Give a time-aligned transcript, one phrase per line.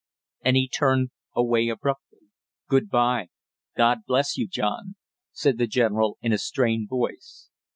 [0.43, 2.21] and he turned away abruptly.
[2.67, 3.27] "Good by
[3.77, 4.95] God bless you, John!"
[5.31, 7.51] said the general in a strained voice.